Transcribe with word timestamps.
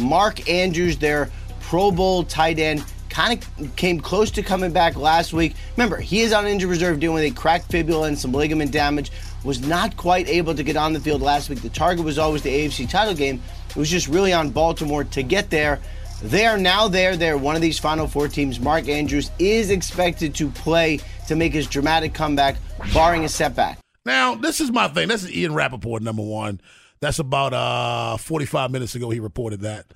Mark 0.00 0.48
Andrews, 0.48 0.98
their 0.98 1.30
Pro 1.60 1.90
Bowl 1.90 2.24
tight 2.24 2.58
end, 2.58 2.84
kind 3.08 3.42
of 3.42 3.76
came 3.76 4.00
close 4.00 4.30
to 4.30 4.42
coming 4.42 4.72
back 4.72 4.96
last 4.96 5.32
week. 5.32 5.54
Remember, 5.76 5.98
he 5.98 6.20
is 6.20 6.32
on 6.32 6.46
injured 6.46 6.70
reserve 6.70 7.00
dealing 7.00 7.16
with 7.16 7.32
a 7.32 7.34
cracked 7.34 7.70
fibula 7.70 8.08
and 8.08 8.18
some 8.18 8.32
ligament 8.32 8.72
damage. 8.72 9.10
Was 9.44 9.66
not 9.66 9.96
quite 9.96 10.28
able 10.28 10.54
to 10.54 10.62
get 10.62 10.76
on 10.76 10.92
the 10.92 11.00
field 11.00 11.22
last 11.22 11.48
week. 11.48 11.62
The 11.62 11.70
target 11.70 12.04
was 12.04 12.18
always 12.18 12.42
the 12.42 12.50
AFC 12.50 12.88
title 12.88 13.14
game. 13.14 13.42
It 13.70 13.76
was 13.76 13.90
just 13.90 14.06
really 14.06 14.32
on 14.32 14.50
Baltimore 14.50 15.04
to 15.04 15.22
get 15.22 15.50
there. 15.50 15.80
They 16.22 16.44
are 16.46 16.58
now 16.58 16.88
there. 16.88 17.16
They're 17.16 17.38
one 17.38 17.56
of 17.56 17.62
these 17.62 17.78
Final 17.78 18.06
Four 18.06 18.28
teams. 18.28 18.60
Mark 18.60 18.88
Andrews 18.88 19.30
is 19.38 19.70
expected 19.70 20.34
to 20.34 20.50
play 20.50 21.00
to 21.28 21.36
make 21.36 21.54
his 21.54 21.66
dramatic 21.66 22.12
comeback, 22.12 22.56
barring 22.92 23.24
a 23.24 23.28
setback. 23.28 23.78
Now, 24.04 24.34
this 24.34 24.60
is 24.60 24.70
my 24.70 24.88
thing. 24.88 25.08
This 25.08 25.24
is 25.24 25.32
Ian 25.32 25.54
Rapoport, 25.54 26.02
number 26.02 26.22
one. 26.22 26.60
That's 27.00 27.18
about 27.18 27.54
uh, 27.54 28.16
45 28.18 28.70
minutes 28.70 28.94
ago 28.94 29.10
he 29.10 29.20
reported 29.20 29.60
that. 29.60 29.86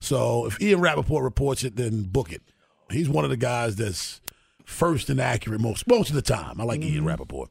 So 0.00 0.46
if 0.46 0.60
Ian 0.60 0.80
Rapoport 0.80 1.22
reports 1.22 1.62
it, 1.62 1.76
then 1.76 2.02
book 2.02 2.32
it. 2.32 2.42
He's 2.90 3.08
one 3.08 3.24
of 3.24 3.30
the 3.30 3.36
guys 3.36 3.76
that's 3.76 4.20
first 4.64 5.08
and 5.10 5.20
accurate 5.20 5.60
most 5.60 5.86
most 5.86 6.08
of 6.10 6.16
the 6.16 6.22
time. 6.22 6.60
I 6.60 6.64
like 6.64 6.80
mm-hmm. 6.80 6.94
Ian 6.94 7.04
Rapoport. 7.04 7.50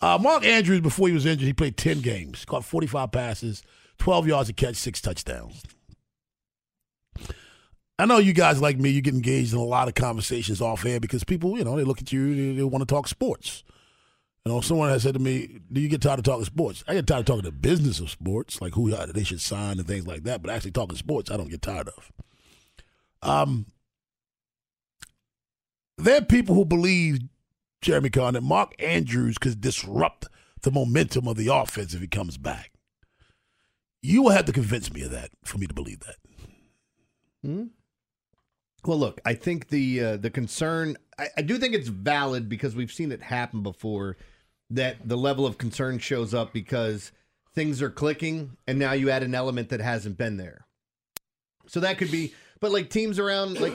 Uh, 0.00 0.18
Mark 0.20 0.44
Andrews, 0.44 0.80
before 0.80 1.06
he 1.06 1.14
was 1.14 1.26
injured, 1.26 1.46
he 1.46 1.52
played 1.52 1.76
10 1.76 2.00
games, 2.00 2.44
caught 2.44 2.64
45 2.64 3.12
passes, 3.12 3.62
12 3.98 4.26
yards 4.26 4.48
a 4.48 4.52
catch, 4.52 4.74
six 4.74 5.00
touchdowns. 5.00 5.62
I 8.00 8.06
know 8.06 8.18
you 8.18 8.32
guys 8.32 8.60
like 8.60 8.78
me, 8.78 8.90
you 8.90 9.00
get 9.00 9.14
engaged 9.14 9.52
in 9.52 9.60
a 9.60 9.64
lot 9.64 9.86
of 9.86 9.94
conversations 9.94 10.60
off 10.60 10.84
air 10.84 10.98
because 10.98 11.22
people, 11.22 11.56
you 11.56 11.62
know, 11.62 11.76
they 11.76 11.84
look 11.84 12.00
at 12.00 12.12
you, 12.12 12.34
they, 12.34 12.56
they 12.56 12.64
want 12.64 12.82
to 12.82 12.92
talk 12.92 13.06
sports. 13.06 13.62
You 14.44 14.52
know, 14.52 14.60
someone 14.60 14.88
has 14.88 15.04
said 15.04 15.14
to 15.14 15.20
me, 15.20 15.60
"Do 15.70 15.80
you 15.80 15.88
get 15.88 16.02
tired 16.02 16.18
of 16.18 16.24
talking 16.24 16.44
sports?" 16.44 16.82
I 16.88 16.94
get 16.94 17.06
tired 17.06 17.20
of 17.20 17.26
talking 17.26 17.44
the 17.44 17.52
business 17.52 18.00
of 18.00 18.10
sports, 18.10 18.60
like 18.60 18.74
who 18.74 18.90
they 18.90 19.22
should 19.22 19.40
sign 19.40 19.78
and 19.78 19.86
things 19.86 20.06
like 20.06 20.24
that. 20.24 20.42
But 20.42 20.52
actually 20.52 20.72
talking 20.72 20.96
sports, 20.96 21.30
I 21.30 21.36
don't 21.36 21.50
get 21.50 21.62
tired 21.62 21.88
of. 21.88 22.12
Um, 23.22 23.66
there 25.96 26.18
are 26.18 26.24
people 26.24 26.56
who 26.56 26.64
believe 26.64 27.20
Jeremy 27.82 28.10
Conn 28.10 28.34
that 28.34 28.42
Mark 28.42 28.74
Andrews 28.80 29.38
could 29.38 29.60
disrupt 29.60 30.26
the 30.62 30.72
momentum 30.72 31.28
of 31.28 31.36
the 31.36 31.48
offense 31.48 31.94
if 31.94 32.00
he 32.00 32.08
comes 32.08 32.36
back. 32.36 32.72
You 34.02 34.22
will 34.22 34.30
have 34.30 34.46
to 34.46 34.52
convince 34.52 34.92
me 34.92 35.02
of 35.02 35.12
that 35.12 35.30
for 35.44 35.58
me 35.58 35.68
to 35.68 35.74
believe 35.74 36.00
that. 36.00 36.16
Hmm? 37.44 37.64
Well, 38.84 38.98
look, 38.98 39.20
I 39.24 39.34
think 39.34 39.68
the 39.68 40.02
uh, 40.02 40.16
the 40.16 40.30
concern, 40.30 40.96
I, 41.16 41.28
I 41.36 41.42
do 41.42 41.58
think 41.58 41.74
it's 41.74 41.86
valid 41.86 42.48
because 42.48 42.74
we've 42.74 42.92
seen 42.92 43.12
it 43.12 43.22
happen 43.22 43.62
before 43.62 44.16
that 44.70 45.08
the 45.08 45.16
level 45.16 45.46
of 45.46 45.58
concern 45.58 45.98
shows 45.98 46.32
up 46.32 46.52
because 46.52 47.12
things 47.54 47.82
are 47.82 47.90
clicking 47.90 48.56
and 48.66 48.78
now 48.78 48.92
you 48.92 49.10
add 49.10 49.22
an 49.22 49.34
element 49.34 49.68
that 49.68 49.80
hasn't 49.80 50.16
been 50.16 50.36
there. 50.36 50.66
So 51.66 51.80
that 51.80 51.98
could 51.98 52.10
be, 52.10 52.34
but 52.60 52.72
like 52.72 52.90
teams 52.90 53.18
around, 53.18 53.60
like 53.60 53.74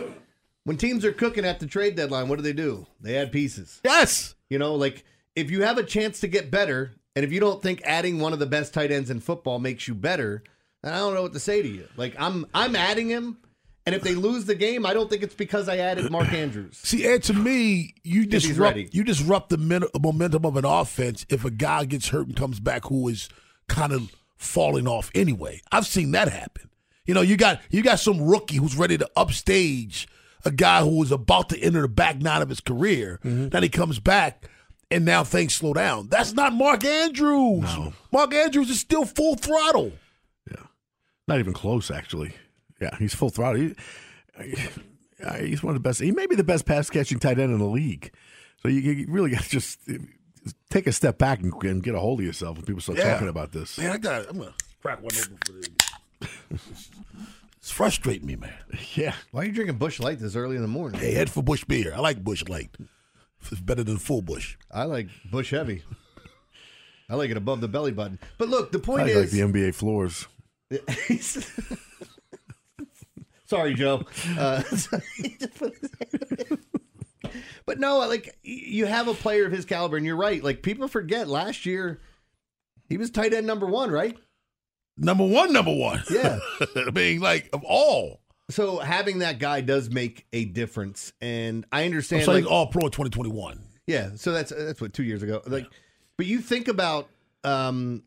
when 0.63 0.77
teams 0.77 1.05
are 1.05 1.11
cooking 1.13 1.45
at 1.45 1.59
the 1.59 1.67
trade 1.67 1.95
deadline, 1.95 2.27
what 2.27 2.37
do 2.37 2.41
they 2.41 2.53
do? 2.53 2.87
They 2.99 3.17
add 3.17 3.31
pieces. 3.31 3.79
Yes. 3.83 4.35
You 4.49 4.59
know, 4.59 4.75
like 4.75 5.05
if 5.35 5.51
you 5.51 5.63
have 5.63 5.77
a 5.77 5.83
chance 5.83 6.19
to 6.21 6.27
get 6.27 6.51
better, 6.51 6.93
and 7.15 7.23
if 7.23 7.31
you 7.31 7.39
don't 7.39 7.61
think 7.61 7.81
adding 7.83 8.19
one 8.19 8.33
of 8.33 8.39
the 8.39 8.45
best 8.45 8.73
tight 8.73 8.91
ends 8.91 9.09
in 9.09 9.19
football 9.19 9.59
makes 9.59 9.87
you 9.87 9.95
better, 9.95 10.43
I 10.83 10.97
don't 10.97 11.13
know 11.13 11.23
what 11.23 11.33
to 11.33 11.39
say 11.39 11.61
to 11.61 11.67
you. 11.67 11.87
Like 11.95 12.15
I'm, 12.19 12.45
I'm 12.53 12.75
adding 12.75 13.09
him 13.09 13.37
and 13.87 13.95
if 13.95 14.01
they 14.01 14.15
lose 14.15 14.43
the 14.45 14.53
game, 14.53 14.85
I 14.85 14.93
don't 14.93 15.09
think 15.09 15.23
it's 15.23 15.33
because 15.33 15.69
I 15.69 15.77
added 15.77 16.11
Mark 16.11 16.31
Andrews. 16.33 16.77
See, 16.83 17.05
Ed, 17.05 17.23
to 17.23 17.33
me, 17.33 17.95
you 18.03 18.25
disrupt 18.25 18.77
you 18.91 19.03
disrupt 19.03 19.49
the 19.49 19.57
min- 19.57 19.85
momentum 19.99 20.45
of 20.45 20.57
an 20.57 20.65
offense 20.65 21.25
if 21.29 21.45
a 21.45 21.49
guy 21.49 21.85
gets 21.85 22.09
hurt 22.09 22.27
and 22.27 22.35
comes 22.35 22.59
back 22.59 22.85
who 22.85 23.07
is 23.07 23.29
kind 23.69 23.93
of 23.93 24.11
falling 24.35 24.87
off 24.87 25.09
anyway. 25.15 25.61
I've 25.71 25.87
seen 25.87 26.11
that 26.11 26.27
happen. 26.27 26.69
You 27.05 27.13
know, 27.13 27.21
you 27.21 27.37
got 27.37 27.61
you 27.69 27.81
got 27.81 27.99
some 27.99 28.21
rookie 28.21 28.57
who's 28.57 28.75
ready 28.75 28.97
to 28.97 29.09
upstage 29.15 30.07
a 30.43 30.51
guy 30.51 30.81
who 30.81 30.99
was 30.99 31.11
about 31.11 31.49
to 31.49 31.59
enter 31.59 31.81
the 31.81 31.87
back 31.87 32.17
nine 32.21 32.41
of 32.41 32.49
his 32.49 32.59
career. 32.59 33.19
Mm-hmm. 33.23 33.49
Then 33.49 33.63
he 33.63 33.69
comes 33.69 33.99
back 33.99 34.49
and 34.91 35.05
now 35.05 35.23
things 35.23 35.55
slow 35.55 35.73
down. 35.73 36.09
That's 36.09 36.33
not 36.33 36.53
Mark 36.53 36.83
Andrews. 36.83 37.61
No. 37.63 37.93
Mark 38.11 38.33
Andrews 38.33 38.69
is 38.69 38.79
still 38.79 39.05
full 39.05 39.35
throttle. 39.35 39.93
Yeah. 40.51 40.63
Not 41.27 41.39
even 41.39 41.53
close, 41.53 41.89
actually. 41.89 42.33
Yeah, 42.79 42.95
he's 42.97 43.13
full 43.13 43.29
throttle. 43.29 43.61
He, 43.61 43.75
uh, 44.39 44.67
uh, 45.23 45.37
he's 45.37 45.63
one 45.63 45.75
of 45.75 45.81
the 45.81 45.87
best. 45.87 45.99
He 45.99 46.11
may 46.11 46.27
be 46.27 46.35
the 46.35 46.43
best 46.43 46.65
pass 46.65 46.89
catching 46.89 47.19
tight 47.19 47.39
end 47.39 47.51
in 47.51 47.59
the 47.59 47.65
league. 47.65 48.13
So 48.61 48.69
you, 48.69 48.79
you 48.79 49.05
really 49.09 49.31
got 49.31 49.43
to 49.43 49.49
just 49.49 49.79
uh, 49.89 49.93
take 50.69 50.87
a 50.87 50.91
step 50.91 51.17
back 51.17 51.41
and, 51.41 51.53
and, 51.63 51.83
get 51.83 51.95
a 51.95 51.99
hold 51.99 52.19
of 52.19 52.25
yourself 52.25 52.57
when 52.57 52.65
people 52.65 52.81
start 52.81 52.99
yeah. 52.99 53.13
talking 53.13 53.27
about 53.27 53.51
this. 53.51 53.77
Man, 53.77 53.91
I 53.91 53.97
got. 53.97 54.29
I'm 54.29 54.37
gonna 54.37 54.53
crack 54.81 55.01
one 55.01 55.11
open 55.17 55.37
for 55.45 55.51
this. 55.53 56.91
it's 57.57 57.71
frustrating 57.71 58.27
me, 58.27 58.35
man. 58.35 58.53
Yeah. 58.93 59.13
Why 59.31 59.41
are 59.41 59.45
you 59.45 59.51
drinking 59.51 59.77
Busch 59.77 59.99
Light 59.99 60.19
this 60.19 60.35
early 60.35 60.55
in 60.55 60.61
the 60.61 60.67
morning? 60.67 60.99
Hey, 60.99 61.13
head 61.13 61.29
for 61.29 61.41
Busch 61.41 61.63
beer. 61.65 61.93
I 61.95 61.99
like 61.99 62.23
Busch 62.23 62.47
Light. 62.47 62.75
It's 63.51 63.61
better 63.61 63.83
than 63.83 63.97
full 63.97 64.21
Bush. 64.21 64.57
I 64.71 64.83
like 64.83 65.07
Bush 65.31 65.51
Heavy. 65.51 65.83
I 67.09 67.15
like 67.15 67.29
it 67.29 67.37
above 67.37 67.61
the 67.61 67.67
belly 67.67 67.91
button. 67.91 68.19
But 68.37 68.49
look, 68.49 68.71
the 68.71 68.79
point 68.79 69.03
I 69.03 69.07
is 69.07 69.33
like 69.33 69.51
the 69.51 69.59
NBA 69.59 69.73
floors. 69.75 70.27
Sorry, 73.47 73.73
Joe. 73.73 74.03
Uh, 74.37 74.61
but 77.65 77.79
no, 77.79 77.99
like 77.99 78.37
you 78.43 78.85
have 78.85 79.07
a 79.07 79.13
player 79.13 79.45
of 79.45 79.51
his 79.51 79.65
caliber, 79.65 79.97
and 79.97 80.05
you're 80.05 80.17
right. 80.17 80.43
Like 80.43 80.61
people 80.61 80.87
forget 80.87 81.27
last 81.27 81.65
year, 81.65 81.99
he 82.87 82.97
was 82.97 83.09
tight 83.09 83.33
end 83.33 83.47
number 83.47 83.65
one, 83.65 83.89
right? 83.89 84.15
Number 84.97 85.25
one, 85.25 85.53
number 85.53 85.73
one. 85.73 86.03
Yeah, 86.09 86.39
being 86.93 87.19
like 87.19 87.49
of 87.53 87.63
all. 87.63 88.21
So 88.49 88.77
having 88.79 89.19
that 89.19 89.39
guy 89.39 89.61
does 89.61 89.89
make 89.89 90.27
a 90.33 90.45
difference, 90.45 91.13
and 91.21 91.65
I 91.71 91.85
understand. 91.85 92.25
So 92.25 92.33
like 92.33 92.45
all 92.45 92.67
pro 92.67 92.83
2021. 92.83 93.59
Yeah, 93.87 94.11
so 94.15 94.33
that's 94.33 94.51
that's 94.51 94.81
what 94.81 94.93
two 94.93 95.03
years 95.03 95.23
ago. 95.23 95.41
Like, 95.47 95.63
yeah. 95.63 95.69
but 96.17 96.25
you 96.25 96.41
think 96.41 96.67
about 96.67 97.09
um, 97.43 98.03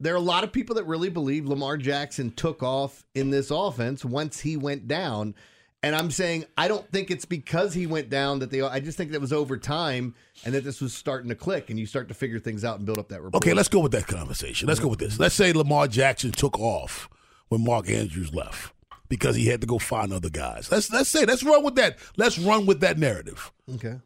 there 0.00 0.14
are 0.14 0.18
a 0.18 0.20
lot 0.20 0.44
of 0.44 0.52
people 0.52 0.76
that 0.76 0.84
really 0.84 1.10
believe 1.10 1.46
Lamar 1.46 1.76
Jackson 1.76 2.30
took 2.30 2.62
off 2.62 3.04
in 3.14 3.30
this 3.30 3.50
offense 3.50 4.04
once 4.04 4.40
he 4.40 4.56
went 4.56 4.88
down. 4.88 5.34
And 5.82 5.94
I'm 5.94 6.10
saying 6.10 6.46
I 6.56 6.66
don't 6.66 6.90
think 6.90 7.10
it's 7.10 7.26
because 7.26 7.74
he 7.74 7.86
went 7.86 8.08
down 8.08 8.38
that 8.38 8.50
they. 8.50 8.62
I 8.62 8.80
just 8.80 8.96
think 8.96 9.12
that 9.12 9.20
was 9.20 9.34
over 9.34 9.58
time, 9.58 10.14
and 10.44 10.54
that 10.54 10.64
this 10.64 10.80
was 10.80 10.94
starting 10.94 11.28
to 11.28 11.34
click, 11.34 11.68
and 11.68 11.78
you 11.78 11.84
start 11.84 12.08
to 12.08 12.14
figure 12.14 12.38
things 12.38 12.64
out 12.64 12.78
and 12.78 12.86
build 12.86 12.98
up 12.98 13.08
that 13.08 13.20
rapport. 13.20 13.36
Okay, 13.36 13.52
let's 13.52 13.68
go 13.68 13.80
with 13.80 13.92
that 13.92 14.06
conversation. 14.06 14.66
Let's 14.66 14.80
go 14.80 14.88
with 14.88 14.98
this. 14.98 15.18
Let's 15.18 15.34
say 15.34 15.52
Lamar 15.52 15.86
Jackson 15.86 16.32
took 16.32 16.58
off 16.58 17.10
when 17.48 17.62
Mark 17.62 17.90
Andrews 17.90 18.34
left 18.34 18.72
because 19.08 19.36
he 19.36 19.46
had 19.46 19.60
to 19.60 19.66
go 19.66 19.78
find 19.78 20.10
other 20.12 20.30
guys. 20.30 20.72
Let's 20.72 20.90
let's 20.90 21.10
say 21.10 21.26
let's 21.26 21.42
run 21.42 21.62
with 21.62 21.74
that. 21.74 21.98
Let's 22.16 22.38
run 22.38 22.64
with 22.64 22.80
that 22.80 22.98
narrative. 22.98 23.52
Okay. 23.74 24.00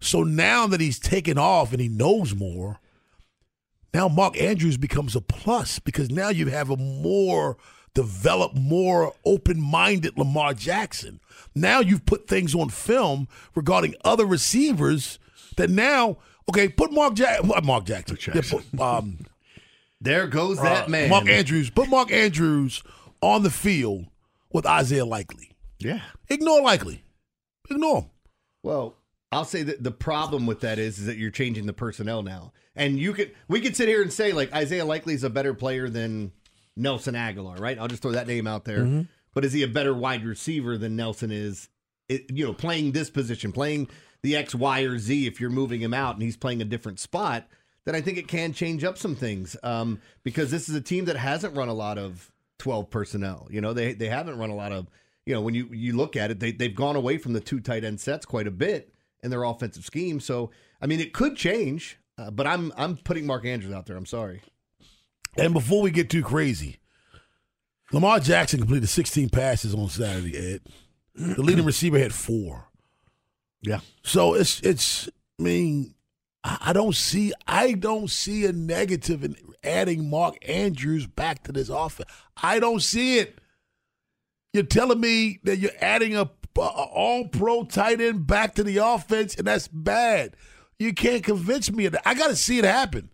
So 0.00 0.22
now 0.22 0.66
that 0.66 0.80
he's 0.80 0.98
taken 0.98 1.38
off 1.38 1.72
and 1.72 1.80
he 1.80 1.88
knows 1.88 2.34
more, 2.34 2.80
now 3.94 4.08
Mark 4.08 4.40
Andrews 4.40 4.76
becomes 4.76 5.14
a 5.16 5.20
plus 5.20 5.78
because 5.78 6.10
now 6.10 6.28
you 6.28 6.46
have 6.46 6.70
a 6.70 6.76
more 6.76 7.56
developed, 7.94 8.56
more 8.56 9.14
open 9.24 9.60
minded 9.60 10.16
Lamar 10.16 10.54
Jackson. 10.54 11.20
Now 11.54 11.80
you've 11.80 12.06
put 12.06 12.26
things 12.26 12.54
on 12.54 12.70
film 12.70 13.28
regarding 13.54 13.94
other 14.04 14.24
receivers 14.24 15.18
that 15.56 15.68
now, 15.70 16.16
okay, 16.48 16.68
put 16.68 16.92
Mark, 16.92 17.14
Jack- 17.14 17.44
Mark 17.64 17.84
Jackson. 17.84 18.16
Jackson. 18.16 18.62
Put, 18.72 18.80
um, 18.80 19.18
there 20.00 20.26
goes 20.26 20.60
that 20.62 20.86
uh, 20.86 20.88
man. 20.88 21.10
Mark 21.10 21.28
Andrews. 21.28 21.70
Put 21.70 21.88
Mark 21.88 22.10
Andrews 22.10 22.82
on 23.20 23.42
the 23.42 23.50
field 23.50 24.06
with 24.52 24.66
Isaiah 24.66 25.04
Likely. 25.04 25.50
Yeah. 25.78 26.00
Ignore 26.28 26.62
Likely. 26.62 27.02
Ignore 27.70 28.02
him. 28.02 28.10
Well, 28.62 28.96
I'll 29.32 29.46
say 29.46 29.62
that 29.62 29.82
the 29.82 29.90
problem 29.90 30.46
with 30.46 30.60
that 30.60 30.78
is, 30.78 30.98
is 30.98 31.06
that 31.06 31.16
you're 31.16 31.30
changing 31.30 31.64
the 31.64 31.72
personnel 31.72 32.22
now. 32.22 32.52
And 32.76 32.98
you 32.98 33.14
could 33.14 33.32
we 33.48 33.60
could 33.60 33.74
sit 33.74 33.88
here 33.88 34.02
and 34.02 34.12
say 34.12 34.32
like 34.32 34.52
Isaiah 34.52 34.84
Likely 34.84 35.14
is 35.14 35.24
a 35.24 35.30
better 35.30 35.54
player 35.54 35.88
than 35.88 36.32
Nelson 36.76 37.14
Agholor, 37.14 37.58
right? 37.58 37.78
I'll 37.78 37.88
just 37.88 38.02
throw 38.02 38.12
that 38.12 38.26
name 38.26 38.46
out 38.46 38.64
there. 38.64 38.80
Mm-hmm. 38.80 39.02
But 39.34 39.44
is 39.46 39.54
he 39.54 39.62
a 39.62 39.68
better 39.68 39.94
wide 39.94 40.24
receiver 40.24 40.76
than 40.76 40.96
Nelson 40.96 41.30
is? 41.30 41.68
It, 42.08 42.30
you 42.30 42.44
know, 42.44 42.52
playing 42.52 42.92
this 42.92 43.08
position, 43.08 43.52
playing 43.52 43.88
the 44.22 44.36
X, 44.36 44.54
Y, 44.54 44.80
or 44.82 44.98
Z. 44.98 45.26
If 45.26 45.40
you're 45.40 45.50
moving 45.50 45.80
him 45.80 45.94
out 45.94 46.14
and 46.14 46.22
he's 46.22 46.36
playing 46.36 46.60
a 46.60 46.66
different 46.66 47.00
spot, 47.00 47.48
then 47.86 47.94
I 47.94 48.02
think 48.02 48.18
it 48.18 48.28
can 48.28 48.52
change 48.52 48.84
up 48.84 48.98
some 48.98 49.16
things 49.16 49.56
um, 49.62 50.00
because 50.22 50.50
this 50.50 50.68
is 50.68 50.74
a 50.74 50.80
team 50.80 51.06
that 51.06 51.16
hasn't 51.16 51.56
run 51.56 51.68
a 51.68 51.74
lot 51.74 51.96
of 51.96 52.30
twelve 52.58 52.90
personnel. 52.90 53.48
You 53.50 53.62
know, 53.62 53.72
they 53.72 53.94
they 53.94 54.08
haven't 54.08 54.38
run 54.38 54.50
a 54.50 54.56
lot 54.56 54.72
of. 54.72 54.88
You 55.24 55.34
know, 55.34 55.40
when 55.40 55.54
you 55.54 55.68
you 55.72 55.96
look 55.96 56.16
at 56.16 56.30
it, 56.30 56.40
they 56.40 56.52
they've 56.52 56.74
gone 56.74 56.96
away 56.96 57.16
from 57.16 57.32
the 57.32 57.40
two 57.40 57.60
tight 57.60 57.84
end 57.84 58.00
sets 58.00 58.26
quite 58.26 58.46
a 58.46 58.50
bit 58.50 58.92
in 59.22 59.30
their 59.30 59.44
offensive 59.44 59.84
scheme. 59.84 60.20
So 60.20 60.50
I 60.80 60.86
mean, 60.86 61.00
it 61.00 61.12
could 61.12 61.36
change. 61.36 61.98
Uh, 62.18 62.30
but 62.30 62.46
I'm 62.46 62.72
I'm 62.76 62.96
putting 62.96 63.26
Mark 63.26 63.44
Andrews 63.44 63.72
out 63.72 63.86
there. 63.86 63.96
I'm 63.96 64.06
sorry. 64.06 64.42
And 65.36 65.54
before 65.54 65.80
we 65.80 65.90
get 65.90 66.10
too 66.10 66.22
crazy, 66.22 66.78
Lamar 67.90 68.20
Jackson 68.20 68.60
completed 68.60 68.88
16 68.88 69.30
passes 69.30 69.74
on 69.74 69.88
Saturday. 69.88 70.36
Ed, 70.36 70.60
the 71.14 71.42
leading 71.42 71.64
receiver 71.64 71.98
had 71.98 72.12
four. 72.12 72.68
Yeah. 73.62 73.80
So 74.02 74.34
it's 74.34 74.60
it's. 74.60 75.08
I 75.38 75.42
mean, 75.42 75.94
I 76.44 76.72
don't 76.72 76.94
see 76.94 77.32
I 77.46 77.72
don't 77.72 78.10
see 78.10 78.44
a 78.46 78.52
negative 78.52 79.24
in 79.24 79.36
adding 79.62 80.10
Mark 80.10 80.36
Andrews 80.48 81.06
back 81.06 81.44
to 81.44 81.52
this 81.52 81.68
offense. 81.68 82.10
I 82.36 82.58
don't 82.58 82.82
see 82.82 83.18
it. 83.18 83.38
You're 84.52 84.64
telling 84.64 85.00
me 85.00 85.40
that 85.44 85.58
you're 85.58 85.70
adding 85.80 86.16
a, 86.16 86.22
a 86.22 86.28
all 86.56 87.28
pro 87.28 87.64
tight 87.64 88.00
end 88.00 88.26
back 88.26 88.54
to 88.56 88.62
the 88.62 88.78
offense, 88.78 89.34
and 89.34 89.46
that's 89.46 89.68
bad. 89.68 90.36
You 90.78 90.92
can't 90.92 91.22
convince 91.22 91.70
me 91.70 91.86
of 91.86 91.92
that. 91.92 92.06
I 92.06 92.14
got 92.14 92.28
to 92.28 92.36
see 92.36 92.58
it 92.58 92.64
happen. 92.64 93.10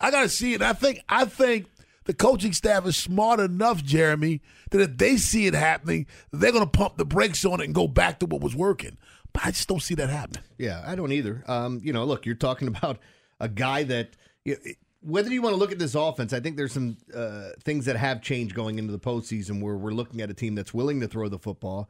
I 0.00 0.10
got 0.10 0.22
to 0.22 0.28
see 0.28 0.54
it. 0.54 0.62
I 0.62 0.72
think 0.72 1.02
I 1.08 1.24
think 1.26 1.66
the 2.04 2.14
coaching 2.14 2.52
staff 2.52 2.86
is 2.86 2.96
smart 2.96 3.40
enough, 3.40 3.84
Jeremy, 3.84 4.40
that 4.70 4.80
if 4.80 4.96
they 4.96 5.16
see 5.16 5.46
it 5.46 5.54
happening, 5.54 6.06
they're 6.32 6.52
going 6.52 6.64
to 6.64 6.70
pump 6.70 6.96
the 6.96 7.04
brakes 7.04 7.44
on 7.44 7.60
it 7.60 7.64
and 7.64 7.74
go 7.74 7.86
back 7.86 8.18
to 8.20 8.26
what 8.26 8.40
was 8.40 8.56
working. 8.56 8.96
But 9.32 9.46
I 9.46 9.50
just 9.50 9.68
don't 9.68 9.82
see 9.82 9.94
that 9.94 10.08
happening. 10.08 10.42
Yeah, 10.58 10.82
I 10.84 10.96
don't 10.96 11.12
either. 11.12 11.44
Um, 11.46 11.80
you 11.84 11.92
know, 11.92 12.04
look, 12.04 12.26
you're 12.26 12.34
talking 12.34 12.68
about 12.74 12.98
a 13.38 13.48
guy 13.48 13.84
that. 13.84 14.16
You 14.44 14.54
know, 14.54 14.72
whether 15.02 15.30
you 15.30 15.40
want 15.40 15.54
to 15.54 15.58
look 15.58 15.72
at 15.72 15.78
this 15.78 15.94
offense, 15.94 16.32
I 16.32 16.40
think 16.40 16.56
there's 16.56 16.72
some 16.72 16.96
uh, 17.14 17.50
things 17.64 17.86
that 17.86 17.96
have 17.96 18.20
changed 18.20 18.54
going 18.54 18.78
into 18.78 18.92
the 18.92 18.98
postseason 18.98 19.62
where 19.62 19.76
we're 19.76 19.92
looking 19.92 20.20
at 20.20 20.30
a 20.30 20.34
team 20.34 20.54
that's 20.54 20.74
willing 20.74 21.00
to 21.00 21.08
throw 21.08 21.28
the 21.28 21.38
football. 21.38 21.88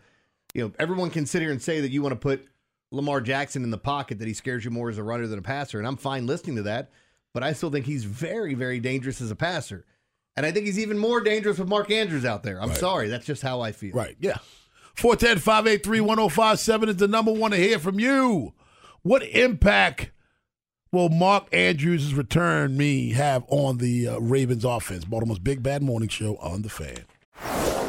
You 0.54 0.62
know, 0.64 0.72
everyone 0.78 1.10
can 1.10 1.26
sit 1.26 1.42
here 1.42 1.50
and 1.52 1.62
say 1.62 1.80
that 1.80 1.90
you 1.90 2.02
want 2.02 2.12
to 2.12 2.18
put 2.18 2.46
Lamar 2.90 3.20
Jackson 3.20 3.62
in 3.62 3.70
the 3.70 3.78
pocket, 3.78 4.18
that 4.18 4.26
he 4.28 4.34
scares 4.34 4.64
you 4.64 4.70
more 4.70 4.90
as 4.90 4.98
a 4.98 5.02
runner 5.02 5.26
than 5.26 5.38
a 5.38 5.42
passer, 5.42 5.78
and 5.78 5.86
I'm 5.86 5.96
fine 5.96 6.26
listening 6.26 6.56
to 6.56 6.62
that. 6.62 6.90
But 7.32 7.44
I 7.44 7.52
still 7.52 7.70
think 7.70 7.86
he's 7.86 8.02
very, 8.04 8.54
very 8.54 8.80
dangerous 8.80 9.20
as 9.20 9.30
a 9.30 9.36
passer. 9.36 9.84
And 10.36 10.44
I 10.44 10.50
think 10.50 10.66
he's 10.66 10.78
even 10.80 10.98
more 10.98 11.20
dangerous 11.20 11.58
with 11.58 11.68
Mark 11.68 11.90
Andrews 11.90 12.24
out 12.24 12.42
there. 12.42 12.60
I'm 12.60 12.70
Right. 12.70 12.78
sorry. 12.78 13.08
That's 13.08 13.26
just 13.26 13.42
how 13.42 13.60
I 13.60 13.70
feel. 13.72 13.92
Right, 13.92 14.16
yeah. 14.20 14.38
410 14.96 15.38
583 15.38 16.00
1057 16.00 16.88
is 16.88 16.96
the 16.96 17.06
number 17.06 17.32
one 17.32 17.52
to 17.52 17.56
hear 17.56 17.78
from 17.78 18.00
you. 18.00 18.52
What 19.02 19.22
impact 19.22 20.10
will 20.92 21.08
Mark 21.08 21.46
Andrews' 21.52 22.12
return 22.14 22.76
me 22.76 23.10
have 23.12 23.44
on 23.48 23.78
the 23.78 24.08
uh, 24.08 24.18
Ravens 24.18 24.64
offense? 24.64 25.04
Baltimore's 25.04 25.38
Big 25.38 25.62
Bad 25.62 25.82
Morning 25.82 26.08
Show 26.08 26.36
on 26.38 26.62
the 26.62 26.68
fan. 26.68 27.04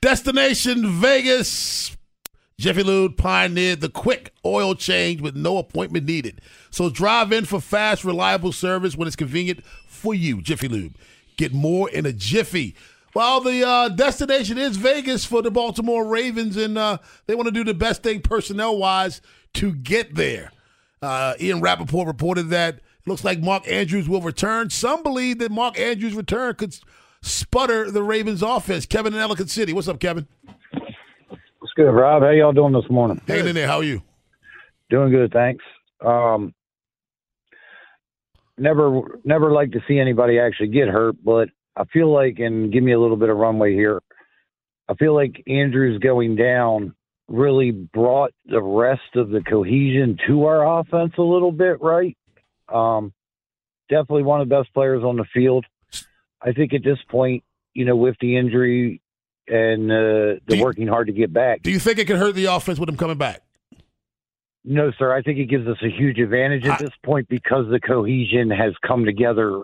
Destination 0.00 0.90
Vegas. 1.00 1.96
Jiffy 2.58 2.82
Lube 2.82 3.16
pioneered 3.16 3.80
the 3.80 3.90
quick 3.90 4.32
oil 4.44 4.74
change 4.74 5.20
with 5.20 5.36
no 5.36 5.58
appointment 5.58 6.06
needed. 6.06 6.40
So 6.70 6.88
drive 6.88 7.30
in 7.32 7.44
for 7.44 7.60
fast, 7.60 8.04
reliable 8.04 8.52
service 8.52 8.96
when 8.96 9.06
it's 9.06 9.16
convenient 9.16 9.64
for 9.86 10.14
you. 10.14 10.40
Jiffy 10.40 10.68
Lube. 10.68 10.96
Get 11.36 11.52
more 11.52 11.90
in 11.90 12.06
a 12.06 12.12
jiffy. 12.12 12.74
Well, 13.14 13.40
the 13.40 13.66
uh, 13.66 13.88
destination 13.90 14.58
is 14.58 14.76
Vegas 14.76 15.24
for 15.24 15.42
the 15.42 15.50
Baltimore 15.50 16.06
Ravens, 16.06 16.56
and 16.56 16.78
uh, 16.78 16.98
they 17.26 17.34
want 17.34 17.46
to 17.46 17.52
do 17.52 17.64
the 17.64 17.74
best 17.74 18.02
thing 18.02 18.20
personnel 18.20 18.76
wise 18.76 19.20
to 19.54 19.74
get 19.74 20.14
there. 20.14 20.50
Uh, 21.02 21.34
Ian 21.40 21.60
Rapoport 21.60 22.06
reported 22.06 22.50
that 22.50 22.80
looks 23.06 23.24
like 23.24 23.40
Mark 23.40 23.66
Andrews 23.68 24.08
will 24.08 24.20
return. 24.20 24.70
Some 24.70 25.02
believe 25.02 25.38
that 25.38 25.50
Mark 25.50 25.78
Andrews' 25.78 26.14
return 26.14 26.54
could 26.56 26.78
sputter 27.22 27.90
the 27.90 28.02
Ravens' 28.02 28.42
offense. 28.42 28.86
Kevin 28.86 29.14
in 29.14 29.20
Ellicott 29.20 29.50
City. 29.50 29.72
What's 29.72 29.88
up, 29.88 30.00
Kevin? 30.00 30.26
What's 30.72 31.72
good, 31.74 31.90
Rob? 31.90 32.22
How 32.22 32.30
y'all 32.30 32.52
doing 32.52 32.72
this 32.72 32.88
morning? 32.90 33.20
Hanging 33.26 33.48
in 33.48 33.54
there. 33.54 33.66
How 33.66 33.78
are 33.78 33.84
you? 33.84 34.02
Doing 34.90 35.10
good, 35.10 35.32
thanks. 35.32 35.64
Um, 36.04 36.54
never, 38.56 39.20
never 39.24 39.50
like 39.50 39.72
to 39.72 39.80
see 39.88 39.98
anybody 39.98 40.38
actually 40.38 40.68
get 40.68 40.88
hurt, 40.88 41.16
but 41.24 41.48
I 41.76 41.84
feel 41.86 42.12
like, 42.12 42.38
and 42.38 42.72
give 42.72 42.82
me 42.82 42.92
a 42.92 43.00
little 43.00 43.16
bit 43.16 43.28
of 43.28 43.36
runway 43.36 43.74
here. 43.74 44.00
I 44.88 44.94
feel 44.94 45.14
like 45.14 45.42
Andrews 45.48 45.98
going 45.98 46.36
down 46.36 46.94
really 47.28 47.72
brought 47.72 48.32
the 48.46 48.62
rest 48.62 49.16
of 49.16 49.30
the 49.30 49.40
cohesion 49.42 50.16
to 50.28 50.44
our 50.44 50.80
offense 50.80 51.14
a 51.18 51.22
little 51.22 51.50
bit, 51.50 51.82
right? 51.82 52.16
Um, 52.72 53.12
definitely 53.88 54.22
one 54.22 54.40
of 54.40 54.48
the 54.48 54.54
best 54.54 54.72
players 54.72 55.02
on 55.02 55.16
the 55.16 55.24
field. 55.34 55.66
I 56.42 56.52
think 56.52 56.72
at 56.74 56.82
this 56.84 56.98
point, 57.08 57.42
you 57.74 57.84
know, 57.84 57.96
with 57.96 58.16
the 58.20 58.36
injury 58.36 59.00
and 59.48 59.90
uh, 59.90 60.40
the 60.46 60.56
you- 60.56 60.62
working 60.62 60.86
hard 60.86 61.06
to 61.08 61.12
get 61.12 61.32
back, 61.32 61.62
Do 61.62 61.70
you 61.70 61.78
think 61.78 61.98
it 61.98 62.06
could 62.06 62.16
hurt 62.16 62.34
the 62.34 62.46
offense 62.46 62.78
with 62.78 62.88
him 62.88 62.96
coming 62.96 63.18
back? 63.18 63.42
No, 64.64 64.90
sir. 64.98 65.14
I 65.14 65.22
think 65.22 65.38
it 65.38 65.46
gives 65.46 65.66
us 65.68 65.76
a 65.82 65.88
huge 65.88 66.18
advantage 66.18 66.64
at 66.66 66.80
I- 66.80 66.84
this 66.84 66.94
point 67.04 67.28
because 67.28 67.66
the 67.70 67.78
cohesion 67.80 68.50
has 68.50 68.72
come 68.86 69.04
together 69.04 69.62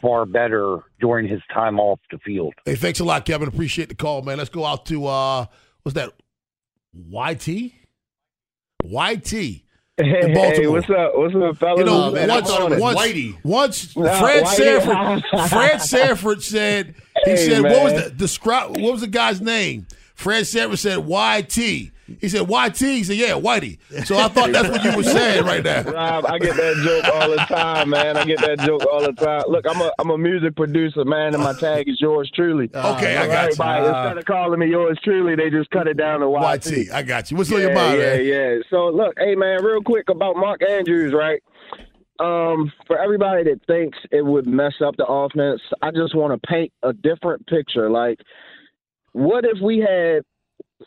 far 0.00 0.24
better 0.26 0.78
during 1.00 1.28
his 1.28 1.40
time 1.52 1.78
off 1.78 2.00
the 2.10 2.18
field. 2.18 2.54
Hey, 2.64 2.74
thanks 2.74 2.98
a 3.00 3.04
lot, 3.04 3.24
Kevin. 3.26 3.46
Appreciate 3.48 3.88
the 3.88 3.94
call, 3.94 4.22
man. 4.22 4.38
Let's 4.38 4.50
go 4.50 4.64
out 4.64 4.86
to 4.86 5.06
uh 5.06 5.46
what's 5.82 5.94
that? 5.94 6.12
YT? 6.94 7.72
YT. 8.84 9.62
Hey, 9.98 10.32
Baltimore. 10.34 10.52
hey, 10.54 10.66
what's 10.68 10.90
up? 10.90 11.12
What's 11.16 11.34
up, 11.34 11.56
fellas? 11.58 11.78
You 11.80 11.84
know, 11.84 12.04
Oh, 12.04 12.10
man, 12.12 12.28
once, 12.28 12.48
thought 12.48 12.60
it 12.62 12.70
was 12.70 12.80
once, 12.80 12.98
Whitey. 13.00 13.36
once 13.42 13.96
No, 13.96 14.04
Fred 14.20 14.44
Whitey. 14.44 14.56
Sanford, 14.56 15.48
Fred 15.50 15.82
Sanford 15.82 16.42
said, 16.42 16.94
he 17.24 17.30
Hey, 17.32 17.36
said, 17.36 17.62
what 17.62 17.82
was 17.82 18.04
the 18.04 18.10
describe? 18.10 18.76
What 18.78 18.92
was 18.92 19.00
the 19.00 19.06
guy's 19.08 19.40
name? 19.40 19.86
Fred 20.14 20.46
Sanford 20.46 20.78
said 20.78 20.98
YT. 21.06 21.90
He 22.20 22.28
said 22.28 22.48
YT. 22.48 22.78
He 22.78 23.04
said, 23.04 23.16
yeah, 23.16 23.32
Whitey. 23.32 23.78
So 24.06 24.16
I 24.16 24.28
thought 24.28 24.52
that's 24.52 24.68
what 24.68 24.82
you 24.82 24.96
were 24.96 25.02
saying 25.02 25.44
right 25.44 25.62
now. 25.62 25.82
Rob, 25.92 26.26
I 26.26 26.38
get 26.38 26.56
that 26.56 26.76
joke 26.82 27.14
all 27.14 27.30
the 27.30 27.36
time, 27.36 27.90
man. 27.90 28.16
I 28.16 28.24
get 28.24 28.40
that 28.40 28.60
joke 28.60 28.82
all 28.90 29.02
the 29.02 29.12
time. 29.12 29.42
Look, 29.48 29.66
I'm 29.68 29.80
a 29.80 29.92
I'm 29.98 30.10
a 30.10 30.18
music 30.18 30.56
producer, 30.56 31.04
man, 31.04 31.34
and 31.34 31.42
my 31.42 31.52
tag 31.52 31.88
is 31.88 32.00
yours 32.00 32.30
truly. 32.34 32.70
Okay, 32.88 33.16
I 33.16 33.26
got 33.26 33.32
you. 33.32 33.38
Everybody, 33.38 33.86
instead 33.86 34.18
of 34.18 34.24
calling 34.24 34.60
me 34.60 34.66
yours 34.68 34.98
truly, 35.04 35.36
they 35.36 35.50
just 35.50 35.68
cut 35.70 35.86
it 35.86 35.96
down 35.98 36.20
to 36.20 36.28
YT. 36.30 36.66
YT. 36.66 36.90
I 36.92 37.02
got 37.02 37.30
you. 37.30 37.36
What's 37.36 37.52
on 37.52 37.60
your 37.60 37.74
mind, 37.74 38.00
yeah, 38.00 38.16
man? 38.16 38.24
yeah. 38.24 38.54
So 38.70 38.88
look, 38.88 39.14
hey 39.18 39.34
man, 39.34 39.62
real 39.62 39.82
quick 39.82 40.08
about 40.08 40.36
Mark 40.36 40.62
Andrews, 40.68 41.12
right? 41.12 41.42
Um, 42.20 42.72
for 42.86 42.98
everybody 42.98 43.44
that 43.44 43.60
thinks 43.66 43.98
it 44.10 44.24
would 44.24 44.46
mess 44.46 44.74
up 44.84 44.96
the 44.96 45.06
offense, 45.06 45.60
I 45.82 45.90
just 45.90 46.16
want 46.16 46.40
to 46.40 46.48
paint 46.48 46.72
a 46.82 46.92
different 46.92 47.46
picture. 47.46 47.90
Like, 47.90 48.18
what 49.12 49.44
if 49.44 49.60
we 49.62 49.78
had 49.78 50.22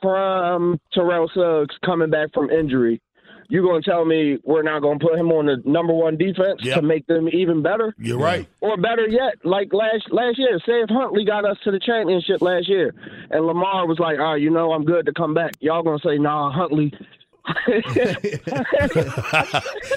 prime 0.01 0.79
Terrell 0.93 1.29
Suggs 1.33 1.75
coming 1.85 2.09
back 2.09 2.29
from 2.33 2.49
injury? 2.49 3.01
you're 3.49 3.67
gonna 3.67 3.81
tell 3.81 4.05
me 4.05 4.37
we're 4.45 4.63
not 4.63 4.81
gonna 4.81 4.97
put 4.97 5.19
him 5.19 5.29
on 5.29 5.45
the 5.45 5.61
number 5.65 5.91
one 5.91 6.15
defense 6.15 6.61
Yep. 6.63 6.75
to 6.79 6.81
make 6.81 7.05
them 7.07 7.27
even 7.33 7.61
better? 7.61 7.93
You're 7.97 8.17
right. 8.17 8.47
Or 8.61 8.77
better 8.77 9.05
yet, 9.09 9.33
like 9.43 9.73
last 9.73 10.09
last 10.09 10.39
year, 10.39 10.57
say 10.65 10.79
if 10.79 10.89
Huntley 10.89 11.25
got 11.25 11.43
us 11.43 11.57
to 11.65 11.71
the 11.71 11.79
championship 11.79 12.41
last 12.41 12.69
year, 12.69 12.95
and 13.29 13.45
Lamar 13.45 13.85
was 13.87 13.99
like, 13.99 14.19
"Oh, 14.21 14.35
you 14.35 14.51
know, 14.51 14.71
I'm 14.71 14.85
good 14.85 15.05
to 15.07 15.11
come 15.11 15.33
back." 15.33 15.51
Y'all 15.59 15.83
gonna 15.83 15.99
say, 15.99 16.17
"Nah, 16.17 16.49
Huntley." 16.49 16.93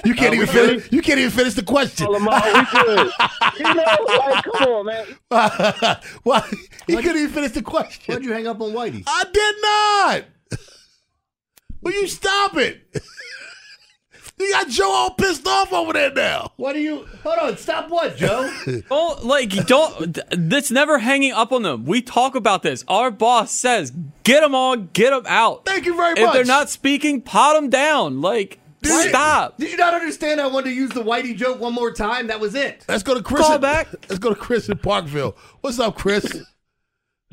You 0.03 0.13
can't 0.15 0.33
even 0.33 0.47
finish. 0.47 0.91
You 0.91 1.01
can't 1.01 1.19
even 1.19 1.31
finish 1.31 1.53
the 1.53 1.63
question. 1.63 2.07
Lamar, 2.07 2.41
we 2.43 2.65
good. 2.71 3.11
You 3.57 3.73
know, 3.73 3.97
like, 4.05 4.43
come 4.43 4.73
on, 4.73 4.85
man. 4.85 5.05
Why? 6.23 6.41
He 6.87 6.95
couldn't 6.95 7.17
even 7.17 7.29
finish 7.29 7.51
the 7.51 7.61
question. 7.61 8.13
Why'd 8.13 8.23
you 8.23 8.33
hang 8.33 8.47
up 8.47 8.59
on 8.59 8.71
Whitey? 8.71 9.03
I 9.07 9.23
did 9.31 9.55
not. 9.61 10.59
Will 11.81 11.93
you 11.93 12.07
stop 12.07 12.57
it? 12.57 12.81
You 14.37 14.51
got 14.51 14.67
Joe 14.69 14.91
all 14.91 15.11
pissed 15.11 15.47
off 15.47 15.71
over 15.71 15.93
there 15.93 16.11
now. 16.11 16.51
What 16.57 16.73
do 16.73 16.79
you? 16.79 17.05
Hold 17.23 17.39
on. 17.39 17.57
Stop 17.57 17.89
what, 17.89 18.17
Joe? 18.17 18.53
Don't 18.89 19.23
like 19.25 19.49
don't. 19.65 20.13
th- 20.15 20.27
That's 20.31 20.71
never 20.71 20.99
hanging 20.99 21.31
up 21.31 21.53
on 21.53 21.61
them. 21.63 21.85
We 21.85 22.01
talk 22.01 22.35
about 22.35 22.61
this. 22.61 22.83
Our 22.89 23.11
boss 23.11 23.51
says, 23.51 23.93
"Get 24.23 24.41
them 24.41 24.53
all, 24.53 24.75
get 24.75 25.11
them 25.11 25.23
out." 25.25 25.65
Thank 25.65 25.85
you 25.85 25.95
very 25.95 26.13
If 26.13 26.19
much. 26.19 26.27
If 26.27 26.33
they're 26.33 26.43
not 26.45 26.69
speaking, 26.69 27.21
pot 27.21 27.53
them 27.53 27.69
down. 27.69 28.19
Like, 28.19 28.59
stop. 28.83 29.57
Did 29.57 29.71
you 29.71 29.77
not 29.77 29.93
understand? 29.93 30.41
I 30.41 30.47
wanted 30.47 30.71
to 30.71 30.75
use 30.75 30.89
the 30.91 31.01
Whitey 31.03 31.33
joke 31.35 31.61
one 31.61 31.73
more 31.73 31.93
time. 31.93 32.27
That 32.27 32.41
was 32.41 32.55
it. 32.55 32.83
Let's 32.89 33.03
go 33.03 33.13
to 33.13 33.23
Chris. 33.23 33.41
Call 33.45 33.55
in- 33.55 33.61
back. 33.61 33.87
Let's 34.09 34.19
go 34.19 34.29
to 34.33 34.35
Chris 34.35 34.67
in 34.67 34.77
Parkville. 34.79 35.37
What's 35.61 35.79
up, 35.79 35.95
Chris? 35.97 36.43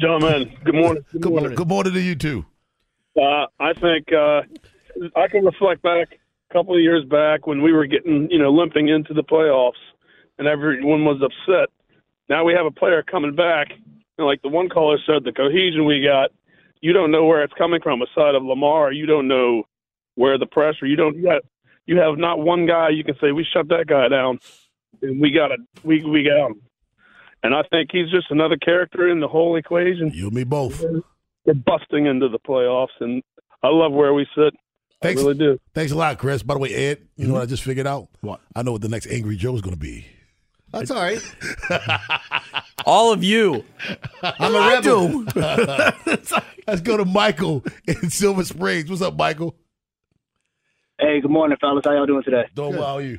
Gentlemen, 0.01 0.53
good 0.65 0.75
morning. 0.75 1.05
Good 1.13 1.21
Good 1.23 1.31
morning. 1.31 1.43
morning, 1.43 1.57
good 1.57 1.69
morning 1.69 1.93
to 1.95 2.01
you 2.01 2.15
too. 2.15 2.47
Uh, 3.21 3.47
I 3.61 3.73
think 3.75 4.07
uh, 4.13 4.43
I 5.17 5.27
can 5.29 5.45
reflect 5.45 5.83
back 5.83 6.19
a 6.53 6.59
couple 6.59 6.75
of 6.75 6.81
years 6.81 7.05
back 7.05 7.47
when 7.47 7.63
we 7.63 7.73
were 7.73 7.87
getting, 7.87 8.29
you 8.31 8.39
know, 8.39 8.51
limping 8.51 8.89
into 8.89 9.15
the 9.15 9.23
playoffs, 9.23 9.73
and 10.39 10.47
everyone 10.47 11.05
was 11.05 11.23
upset. 11.23 11.69
Now 12.29 12.45
we 12.45 12.53
have 12.53 12.67
a 12.67 12.71
player 12.71 13.03
coming 13.03 13.35
back, 13.35 13.69
and 14.19 14.27
like 14.27 14.43
the 14.43 14.49
one 14.49 14.69
caller 14.69 14.99
said, 15.07 15.25
the 15.25 15.33
cohesion 15.33 15.85
we 15.85 16.03
got, 16.05 16.31
you 16.81 16.93
don't 16.93 17.11
know 17.11 17.25
where 17.25 17.43
it's 17.43 17.55
coming 17.55 17.81
from. 17.83 18.03
Aside 18.03 18.35
of 18.35 18.43
Lamar, 18.43 18.93
you 18.93 19.07
don't 19.07 19.29
know 19.29 19.65
where 20.17 20.39
the 20.39 20.47
pressure. 20.47 20.87
You 20.87 20.97
don't. 20.97 21.17
You, 21.17 21.41
you 21.87 21.99
have 21.99 22.19
not 22.19 22.39
one 22.39 22.67
guy 22.67 22.91
you 22.91 23.05
can 23.05 23.17
say 23.21 23.33
we 23.33 23.47
shut 23.53 23.69
that 23.69 23.87
guy 23.87 24.09
down, 24.09 24.39
and 25.01 25.21
we 25.21 25.31
got 25.31 25.53
it. 25.53 25.61
We 25.85 26.05
we 26.05 26.25
got 26.25 26.49
him. 26.49 26.63
And 27.45 27.55
I 27.55 27.63
think 27.71 27.91
he's 27.91 28.11
just 28.11 28.31
another 28.31 28.57
character 28.57 29.09
in 29.09 29.21
the 29.21 29.27
whole 29.27 29.57
equation. 29.57 30.11
You 30.15 30.27
and 30.27 30.37
me 30.37 30.45
both. 30.45 30.85
We're 31.45 31.55
busting 31.55 32.07
into 32.07 32.29
the 32.29 32.39
playoffs, 32.39 33.01
and 33.01 33.23
I 33.63 33.69
love 33.69 33.93
where 33.93 34.15
we 34.15 34.27
sit. 34.37 34.55
Thanks. 35.03 35.21
I 35.21 35.25
really 35.25 35.39
do. 35.39 35.61
Thanks 35.75 35.93
a 35.93 35.97
lot, 35.97 36.19
Chris. 36.19 36.43
By 36.43 36.55
the 36.55 36.61
way, 36.61 36.73
Ed, 36.75 37.07
you 37.17 37.27
know 37.27 37.35
what 37.35 37.43
I 37.43 37.47
just 37.47 37.63
figured 37.63 37.87
out? 37.87 38.09
What? 38.21 38.41
I 38.55 38.63
know 38.63 38.73
what 38.73 38.83
the 38.83 38.89
next 38.89 39.07
Angry 39.07 39.37
Joe 39.37 39.55
is 39.55 39.61
going 39.61 39.75
to 39.75 39.81
be. 39.81 40.07
That's 40.73 40.91
all 40.91 41.03
right. 41.03 41.21
All 42.87 43.13
of 43.13 43.23
you. 43.23 43.65
I'm 44.23 44.55
a 44.55 44.69
rebel. 44.71 45.25
Let's 46.67 46.81
go 46.81 46.97
to 46.97 47.05
Michael 47.05 47.63
in 47.87 48.09
Silver 48.09 48.45
Springs. 48.45 48.89
What's 48.89 49.03
up, 49.03 49.17
Michael? 49.17 49.55
Hey, 50.99 51.21
good 51.21 51.31
morning, 51.31 51.59
fellas. 51.61 51.83
How 51.85 51.93
y'all 51.93 52.07
doing 52.07 52.23
today? 52.23 52.45
Don't 52.55 52.75
allow 52.75 52.99
you. 52.99 53.19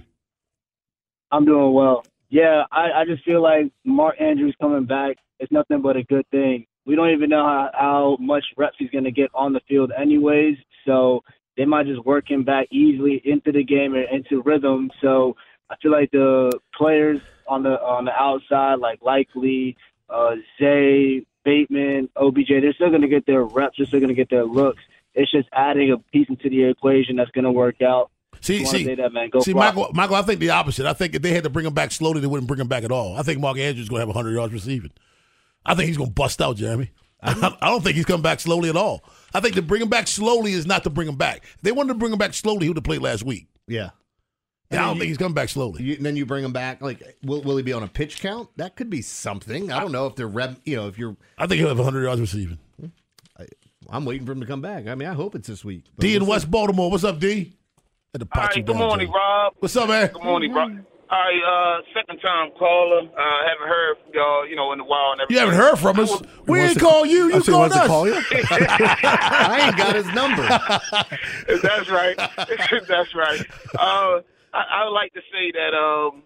I'm 1.31 1.45
doing 1.45 1.73
well. 1.73 2.03
Yeah, 2.29 2.63
I, 2.71 3.01
I 3.01 3.05
just 3.05 3.23
feel 3.23 3.41
like 3.41 3.71
Mark 3.85 4.19
Andrews 4.19 4.55
coming 4.59 4.85
back 4.85 5.17
is 5.39 5.49
nothing 5.51 5.81
but 5.81 5.95
a 5.95 6.03
good 6.03 6.25
thing. 6.31 6.65
We 6.85 6.95
don't 6.95 7.11
even 7.11 7.29
know 7.29 7.43
how, 7.43 7.69
how 7.73 8.17
much 8.19 8.43
reps 8.57 8.75
he's 8.79 8.89
going 8.89 9.03
to 9.03 9.11
get 9.11 9.29
on 9.35 9.53
the 9.53 9.61
field, 9.67 9.91
anyways. 9.95 10.57
So 10.85 11.21
they 11.57 11.65
might 11.65 11.85
just 11.85 12.03
work 12.05 12.29
him 12.29 12.43
back 12.43 12.67
easily 12.71 13.21
into 13.25 13.51
the 13.51 13.63
game 13.63 13.95
and 13.95 14.05
into 14.11 14.41
rhythm. 14.43 14.89
So 15.01 15.35
I 15.69 15.75
feel 15.81 15.91
like 15.91 16.11
the 16.11 16.51
players 16.75 17.19
on 17.47 17.63
the 17.63 17.81
on 17.81 18.05
the 18.05 18.11
outside, 18.11 18.79
like 18.79 19.01
Likely, 19.01 19.77
uh, 20.09 20.35
Zay, 20.59 21.25
Bateman, 21.43 22.09
OBJ, 22.15 22.49
they're 22.49 22.73
still 22.73 22.89
going 22.89 23.01
to 23.01 23.07
get 23.07 23.25
their 23.25 23.43
reps. 23.43 23.77
They're 23.77 23.87
still 23.87 23.99
going 23.99 24.09
to 24.09 24.15
get 24.15 24.29
their 24.29 24.45
looks. 24.45 24.81
It's 25.13 25.31
just 25.31 25.47
adding 25.53 25.91
a 25.91 25.97
piece 26.11 26.27
into 26.29 26.49
the 26.49 26.63
equation 26.63 27.15
that's 27.15 27.31
going 27.31 27.45
to 27.45 27.51
work 27.51 27.81
out. 27.81 28.09
See, 28.41 28.65
see, 28.65 28.83
that, 28.95 29.13
man. 29.13 29.29
Go 29.29 29.39
see, 29.39 29.51
Flock. 29.53 29.75
Michael, 29.75 29.93
Michael. 29.93 30.15
I 30.15 30.21
think 30.23 30.39
the 30.39 30.49
opposite. 30.49 30.85
I 30.85 30.93
think 30.93 31.15
if 31.15 31.21
they 31.21 31.33
had 31.33 31.43
to 31.43 31.49
bring 31.49 31.65
him 31.65 31.73
back 31.73 31.91
slowly, 31.91 32.19
they 32.19 32.27
wouldn't 32.27 32.47
bring 32.47 32.59
him 32.59 32.67
back 32.67 32.83
at 32.83 32.91
all. 32.91 33.15
I 33.15 33.21
think 33.21 33.39
Mark 33.39 33.57
Andrews 33.57 33.83
is 33.83 33.89
going 33.89 33.99
to 33.99 34.07
have 34.07 34.15
100 34.15 34.33
yards 34.33 34.53
receiving. 34.53 34.91
I 35.65 35.75
think 35.75 35.87
he's 35.87 35.97
going 35.97 36.09
to 36.09 36.13
bust 36.13 36.41
out, 36.41 36.57
Jeremy. 36.57 36.91
I, 37.21 37.55
I 37.61 37.69
don't 37.69 37.83
think 37.83 37.95
he's 37.95 38.05
coming 38.05 38.23
back 38.23 38.39
slowly 38.39 38.69
at 38.69 38.75
all. 38.75 39.03
I 39.33 39.39
think 39.39 39.55
to 39.55 39.61
bring 39.61 39.81
him 39.81 39.89
back 39.89 40.07
slowly 40.07 40.53
is 40.53 40.65
not 40.65 40.83
to 40.83 40.89
bring 40.89 41.07
him 41.07 41.15
back. 41.15 41.43
If 41.55 41.61
they 41.61 41.71
wanted 41.71 41.93
to 41.93 41.99
bring 41.99 42.11
him 42.11 42.19
back 42.19 42.33
slowly, 42.33 42.65
he 42.65 42.69
would 42.69 42.77
have 42.77 42.83
played 42.83 43.01
last 43.01 43.23
week. 43.23 43.47
Yeah. 43.67 43.89
And 44.69 44.79
I 44.79 44.85
don't 44.87 44.97
think 44.97 45.09
he's 45.09 45.17
coming 45.17 45.35
back 45.35 45.49
slowly. 45.49 45.83
You, 45.83 45.95
and 45.95 46.05
then 46.05 46.15
you 46.15 46.25
bring 46.25 46.43
him 46.43 46.51
back. 46.51 46.81
Like, 46.81 47.17
will, 47.23 47.41
will 47.43 47.57
he 47.57 47.63
be 47.63 47.73
on 47.73 47.83
a 47.83 47.87
pitch 47.87 48.21
count? 48.21 48.49
That 48.57 48.75
could 48.75 48.89
be 48.89 49.01
something. 49.01 49.71
I 49.71 49.79
don't 49.79 49.91
know 49.91 50.07
if 50.07 50.15
they're 50.15 50.27
rep. 50.27 50.57
You 50.63 50.77
know, 50.77 50.87
if 50.87 50.97
you're. 50.97 51.15
I 51.37 51.45
think 51.45 51.59
he'll 51.59 51.67
have 51.67 51.77
100 51.77 52.03
yards 52.03 52.21
receiving. 52.21 52.57
I'm 53.89 54.05
waiting 54.05 54.25
for 54.25 54.31
him 54.31 54.39
to 54.39 54.47
come 54.47 54.61
back. 54.61 54.87
I 54.87 54.95
mean, 54.95 55.07
I 55.07 55.13
hope 55.13 55.35
it's 55.35 55.47
this 55.47 55.63
week. 55.63 55.83
D 55.99 56.15
in 56.15 56.25
West 56.25 56.49
Baltimore. 56.49 56.89
What's 56.89 57.03
up, 57.03 57.19
D? 57.19 57.53
At 58.13 58.21
the 58.21 58.27
All 58.31 58.41
pot 58.41 58.55
you 58.55 58.61
right, 58.61 58.65
good 58.65 58.75
morning, 58.77 59.11
Rob. 59.11 59.53
What's 59.59 59.75
up, 59.75 59.89
man? 59.89 60.09
Good 60.11 60.23
morning, 60.23 60.53
Rob. 60.53 60.79
All 61.13 61.19
right, 61.19 61.43
uh, 61.45 61.81
second 61.93 62.19
time 62.21 62.49
caller. 62.57 63.01
Uh, 63.01 63.47
haven't 63.47 63.67
heard 63.67 63.97
from 64.03 64.13
y'all, 64.15 64.47
you 64.49 64.55
know, 64.55 64.73
in 64.73 64.79
a 64.79 64.83
while. 64.83 65.11
And 65.11 65.21
You 65.29 65.37
haven't 65.37 65.53
heard 65.53 65.77
from 65.77 65.99
us. 65.99 66.09
We 66.47 66.57
wants 66.57 66.71
ain't 66.71 66.79
call 66.79 67.05
you. 67.05 67.25
You 67.31 67.41
said, 67.43 67.51
called 67.51 67.71
wants 67.71 67.75
to 67.75 67.81
us. 67.83 67.87
call 67.87 68.07
you? 68.07 68.15
I 68.33 69.59
ain't 69.67 69.77
got 69.77 69.95
his 69.95 70.07
number. 70.07 70.41
That's 71.61 71.87
right. 71.91 72.17
That's 72.87 73.13
right. 73.13 73.45
Uh, 73.77 74.21
I, 74.57 74.81
I 74.81 74.85
would 74.85 74.95
like 74.95 75.13
to 75.13 75.21
say 75.31 75.51
that 75.53 75.77
um, 75.77 76.23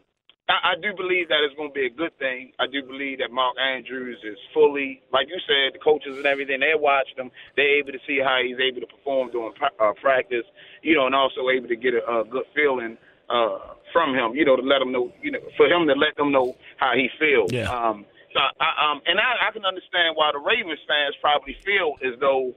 I, 0.48 0.72
I 0.72 0.75
do 0.82 0.96
believe 0.96 1.27
that 1.27 1.44
it's 1.44 1.56
going 1.58 1.70
to 1.72 1.74
be 1.74 1.88
a 1.88 1.89
good 1.89 2.17
thing. 2.17 2.53
I 2.58 2.67
do 2.67 2.82
believe 2.82 3.20
that 3.20 3.29
Mark 3.29 3.58
Andrews 3.60 4.20
is 4.24 4.38
fully, 4.53 5.01
like 5.12 5.27
you 5.27 5.39
said, 5.48 5.75
the 5.75 5.84
coaches 5.84 6.15
and 6.15 6.25
everything, 6.25 6.62
they 6.62 6.72
watched 6.75 7.17
him. 7.17 7.29
They're 7.58 7.77
able 7.79 7.91
to 7.91 8.00
see 8.08 8.20
how 8.24 8.39
he's 8.41 8.56
able 8.63 8.79
to 8.79 8.88
perform 8.88 9.32
during 9.32 9.51
pra- 9.51 9.75
uh, 9.84 9.91
practice, 10.00 10.46
you 10.82 10.96
know, 10.96 11.08
and 11.08 11.15
also 11.15 11.50
able 11.50 11.67
to 11.67 11.75
get 11.75 11.94
a, 11.94 12.22
a 12.22 12.24
good 12.24 12.46
feeling 12.56 12.98
uh, 13.29 13.75
from 13.93 14.13
him, 14.13 14.36
you 14.36 14.46
know, 14.46 14.55
to 14.55 14.62
let 14.62 14.81
him 14.81 14.91
know, 14.91 15.12
you 15.22 15.31
know, 15.31 15.39
for 15.55 15.67
him 15.67 15.88
to 15.88 15.93
let 15.93 16.15
them 16.17 16.31
know 16.31 16.55
how 16.77 16.93
he 16.93 17.10
feels. 17.19 17.51
Yeah. 17.51 17.69
Um, 17.69 18.05
so, 18.34 18.39
I, 18.60 18.91
um, 18.91 19.01
and 19.05 19.19
I, 19.19 19.48
I 19.48 19.51
can 19.51 19.65
understand 19.65 20.15
why 20.15 20.31
the 20.31 20.39
Ravens 20.39 20.79
fans 20.88 21.15
probably 21.22 21.55
feel 21.65 21.96
as 22.05 22.19
though 22.19 22.53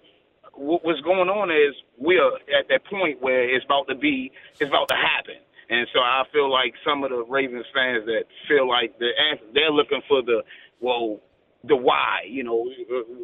what, 0.54 0.84
what's 0.84 1.00
going 1.00 1.28
on 1.28 1.50
is 1.50 1.74
we 1.98 2.18
are 2.18 2.34
at 2.58 2.68
that 2.68 2.84
point 2.86 3.22
where 3.22 3.48
it's 3.48 3.64
about 3.64 3.88
to 3.88 3.94
be, 3.94 4.32
it's 4.58 4.68
about 4.68 4.88
to 4.88 4.96
happen. 4.96 5.40
And 5.70 5.86
so 5.94 6.00
I 6.00 6.24
feel 6.32 6.50
like 6.50 6.74
some 6.84 7.04
of 7.04 7.10
the 7.10 7.24
Ravens 7.28 7.66
fans 7.72 8.04
that 8.06 8.24
feel 8.48 8.68
like 8.68 8.98
the 8.98 9.10
answer, 9.30 9.44
they're 9.54 9.70
looking 9.70 10.02
for 10.08 10.20
the, 10.22 10.42
well, 10.80 11.20
the 11.64 11.76
why, 11.76 12.24
you 12.24 12.42
know, 12.42 12.64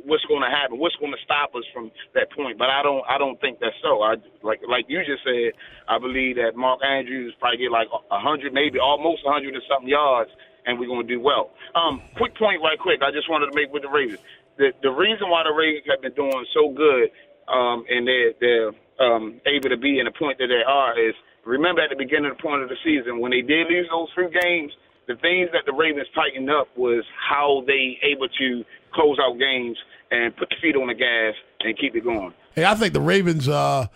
what's 0.05 0.25
going 0.27 0.43
to 0.43 0.53
happen, 0.53 0.79
what's 0.79 0.97
going 0.97 1.13
to 1.13 1.23
stop 1.25 1.55
us 1.55 1.65
from 1.73 1.91
that 2.15 2.31
point. 2.33 2.59
But 2.59 2.69
I 2.69 2.83
don't, 2.83 3.03
I 3.09 3.17
don't 3.17 3.41
think 3.41 3.61
that's 3.61 3.77
so. 3.83 4.03
I 4.03 4.17
like, 4.43 4.61
like 4.69 4.85
you 4.89 5.01
just 5.05 5.25
said, 5.25 5.57
I 5.89 5.99
believe 5.99 6.37
that 6.37 6.53
Mark 6.55 6.81
Andrews 6.85 7.35
probably 7.41 7.59
get 7.59 7.73
like 7.73 7.89
a 7.89 8.21
hundred, 8.21 8.53
maybe 8.53 8.79
almost 8.79 9.25
a 9.25 9.33
hundred 9.33 9.55
and 9.55 9.63
something 9.65 9.89
yards, 9.89 10.31
and 10.67 10.79
we're 10.79 10.89
going 10.89 11.07
to 11.07 11.15
do 11.15 11.21
well. 11.21 11.51
Um, 11.75 12.03
quick 12.17 12.37
point, 12.37 12.61
right 12.61 12.79
quick. 12.79 13.01
I 13.01 13.11
just 13.11 13.31
wanted 13.31 13.49
to 13.49 13.57
make 13.57 13.73
with 13.73 13.83
the 13.83 13.89
Ravens. 13.89 14.21
The 14.59 14.73
the 14.83 14.93
reason 14.93 15.31
why 15.33 15.45
the 15.45 15.53
Ravens 15.57 15.89
have 15.89 16.03
been 16.03 16.13
doing 16.15 16.45
so 16.53 16.69
good, 16.77 17.09
um, 17.49 17.85
and 17.89 18.05
they're 18.05 18.33
they're 18.41 18.73
um, 19.01 19.41
able 19.47 19.71
to 19.71 19.81
be 19.81 19.99
in 19.99 20.05
the 20.05 20.13
point 20.13 20.37
that 20.39 20.49
they 20.49 20.65
are 20.67 20.93
is 20.99 21.15
remember 21.45 21.81
at 21.81 21.91
the 21.91 21.97
beginning 21.97 22.31
of 22.31 22.37
the 22.37 22.43
point 22.43 22.63
of 22.63 22.69
the 22.69 22.77
season 22.85 23.21
when 23.21 23.31
they 23.31 23.41
did 23.41 23.69
lose 23.69 23.89
those 23.89 24.09
few 24.15 24.29
games, 24.29 24.73
the 25.07 25.15
things 25.17 25.51
that 25.53 25.63
the 25.67 25.73
Ravens 25.73 26.09
tightened 26.15 26.51
up 26.51 26.69
was 26.77 27.05
how 27.29 27.63
they 27.67 27.99
able 28.03 28.29
to 28.29 28.65
close 28.93 29.19
out 29.21 29.39
games 29.39 29.77
and 30.11 30.37
put 30.37 30.49
the 30.51 30.57
feet 30.61 30.77
on 30.77 30.89
the 30.89 30.95
gas 30.95 31.35
and 31.61 31.79
keep 31.79 31.95
it 31.95 32.05
going. 32.05 32.33
Hey, 32.55 32.65
I 32.65 32.75
think 32.75 32.93
the 32.93 33.01
Ravens. 33.01 33.49
Uh, 33.49 33.87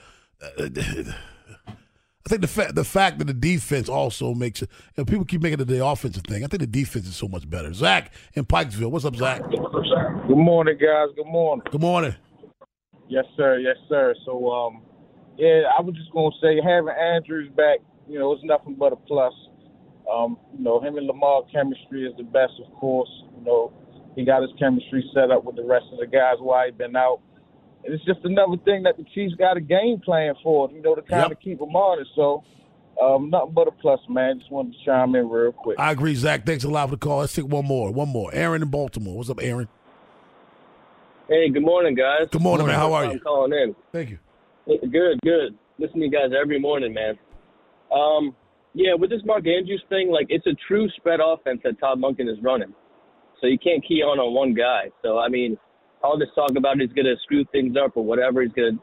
I 2.27 2.29
think 2.29 2.43
the 2.43 2.49
fact 2.49 2.75
the 2.75 2.85
fact 2.85 3.19
that 3.19 3.27
the 3.27 3.35
defense 3.35 3.89
also 3.89 4.35
makes 4.35 4.63
it. 4.63 4.71
You 4.97 5.03
know, 5.03 5.05
people 5.05 5.25
keep 5.25 5.43
making 5.43 5.61
it 5.61 5.65
the 5.65 5.85
offensive 5.85 6.23
thing. 6.25 6.45
I 6.45 6.47
think 6.47 6.61
the 6.61 6.67
defense 6.67 7.07
is 7.07 7.17
so 7.17 7.29
much 7.29 7.49
better. 7.49 7.73
Zach 7.73 8.13
in 8.35 8.45
Pikesville. 8.45 8.91
What's 8.91 9.05
up, 9.05 9.17
Zach? 9.17 9.43
Good 9.51 10.37
morning, 10.37 10.79
guys. 10.79 11.09
Good 11.17 11.27
morning. 11.27 11.67
Good 11.71 11.81
morning. 11.81 12.15
Yes, 13.09 13.25
sir. 13.37 13.59
Yes, 13.59 13.77
sir. 13.89 14.15
So, 14.25 14.51
um, 14.53 14.83
yeah, 15.37 15.63
I 15.77 15.83
was 15.83 15.95
just 15.97 16.13
gonna 16.13 16.31
say 16.41 16.61
having 16.63 16.95
Andrews 16.95 17.51
back, 17.57 17.79
you 18.09 18.19
know, 18.19 18.33
it's 18.33 18.45
nothing 18.45 18.77
but 18.77 18.93
a 18.93 18.97
plus. 18.97 19.33
Um, 20.13 20.39
you 20.57 20.65
know, 20.65 20.81
him 20.81 20.97
and 20.97 21.07
Lamar 21.07 21.43
chemistry 21.53 22.07
is 22.07 22.17
the 22.17 22.25
best, 22.25 22.53
of 22.65 22.73
course. 22.75 23.11
You 23.39 23.45
know, 23.45 23.73
he 24.17 24.25
got 24.25 24.43
his 24.43 24.51
chemistry 24.59 25.09
set 25.15 25.31
up 25.31 25.45
with 25.45 25.57
the 25.57 25.65
rest 25.65 25.87
of 25.93 25.99
the 25.99 26.07
guys 26.07 26.37
while 26.39 26.65
he 26.65 26.73
been 26.73 26.97
out. 26.97 27.21
And 27.85 27.95
it's 27.95 28.05
just 28.05 28.21
another 28.25 28.57
thing 28.65 28.83
that 28.83 28.97
the 28.97 29.05
Chiefs 29.15 29.35
got 29.37 29.57
a 29.57 29.61
game 29.61 30.01
plan 30.05 30.35
for, 30.43 30.71
you 30.71 30.83
know, 30.83 30.95
to 30.95 31.03
kind 31.03 31.33
of 31.33 31.41
keep 31.41 31.59
them 31.59 31.75
on 31.75 32.01
it. 32.01 32.07
So, 32.15 32.45
um, 33.01 33.31
nothing 33.31 33.53
but 33.55 33.69
a 33.69 33.71
plus, 33.71 34.01
man. 34.09 34.39
Just 34.39 34.51
wanted 34.51 34.75
to 34.75 34.85
chime 34.85 35.15
in 35.15 35.29
real 35.29 35.53
quick. 35.53 35.79
I 35.79 35.93
agree, 35.93 36.15
Zach. 36.15 36.45
Thanks 36.45 36.65
a 36.65 36.69
lot 36.69 36.91
for 36.91 36.97
the 36.97 36.99
call. 36.99 37.19
Let's 37.19 37.33
take 37.33 37.47
one 37.47 37.67
more. 37.67 37.91
One 37.91 38.09
more. 38.09 38.31
Aaron 38.35 38.63
in 38.63 38.69
Baltimore. 38.69 39.17
What's 39.17 39.31
up, 39.31 39.39
Aaron? 39.41 39.69
Hey, 41.29 41.49
good 41.49 41.63
morning, 41.63 41.95
guys. 41.95 42.29
Good 42.31 42.43
morning, 42.43 42.67
man. 42.67 42.77
How 42.77 42.93
are 42.93 43.05
I'm 43.05 43.13
you? 43.13 43.21
calling 43.21 43.53
in. 43.53 43.75
Thank 43.93 44.11
you. 44.11 44.19
Good, 44.67 45.19
good. 45.25 45.57
Listen 45.79 46.01
to 46.01 46.05
you 46.07 46.11
guys 46.11 46.31
every 46.39 46.59
morning, 46.61 46.93
man. 46.93 47.19
Um, 47.93 48.35
yeah, 48.75 48.95
with 48.95 49.11
this 49.11 49.21
Mark 49.25 49.47
Andrews 49.47 49.83
thing, 49.89 50.11
like 50.11 50.27
it's 50.29 50.47
a 50.47 50.55
true 50.69 50.89
spread 50.97 51.21
offense 51.25 51.61
that 51.65 51.79
Todd 51.81 51.99
Monken 51.99 52.31
is 52.31 52.39
running. 52.43 52.73
So 53.41 53.47
you 53.47 53.59
can't 53.59 53.83
key 53.87 54.03
on 54.03 54.19
on 54.19 54.35
one 54.35 54.55
guy. 54.55 54.91
So 55.03 55.19
I 55.19 55.29
mean, 55.29 55.57
all 56.03 56.19
this 56.19 56.29
talk 56.35 56.53
about 56.57 56.79
he's 56.79 56.93
going 56.93 57.07
to 57.07 57.17
screw 57.23 57.45
things 57.53 57.77
up 57.83 57.97
or 57.97 58.05
whatever, 58.05 58.43
he's 58.43 58.53
going 58.53 58.77
to 58.77 58.83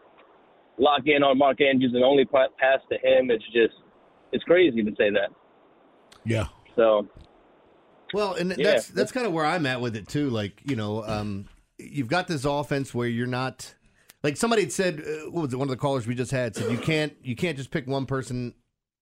lock 0.82 1.02
in 1.06 1.24
on 1.24 1.38
Mark 1.38 1.62
Andrews 1.62 1.92
and 1.94 2.04
only 2.04 2.26
pass 2.26 2.80
to 2.90 2.96
him. 2.96 3.32
It's 3.32 3.44
just, 3.46 3.74
it's 4.32 4.44
crazy 4.44 4.84
to 4.84 4.92
say 4.98 5.10
that. 5.12 5.30
Yeah. 6.26 6.48
So 6.76 7.08
Well, 8.14 8.34
and 8.36 8.54
Yeah. 8.58 8.72
that's 8.72 8.88
that's 8.90 9.12
kind 9.12 9.26
of 9.26 9.34
where 9.34 9.46
I'm 9.46 9.66
at 9.66 9.82
with 9.82 9.96
it 9.96 10.08
too. 10.08 10.30
Like 10.30 10.62
you 10.66 10.76
know, 10.76 11.04
um, 11.04 11.48
you've 11.78 12.10
got 12.10 12.28
this 12.28 12.46
offense 12.46 12.94
where 12.94 13.08
you're 13.08 13.28
not 13.28 13.74
like 14.24 14.38
somebody 14.38 14.64
had 14.64 14.72
said. 14.72 15.00
Uh, 15.00 15.30
what 15.32 15.44
was 15.44 15.54
it? 15.54 15.58
One 15.58 15.68
of 15.68 15.72
the 15.72 15.78
callers 15.78 16.06
we 16.08 16.16
just 16.16 16.32
had 16.32 16.56
said 16.56 16.72
you 16.72 16.78
can't 16.78 17.14
you 17.24 17.36
can't 17.36 17.58
just 17.58 17.72
pick 17.72 17.88
one 17.88 18.06
person 18.06 18.54